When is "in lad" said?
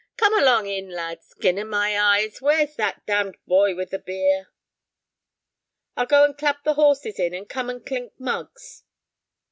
0.65-1.21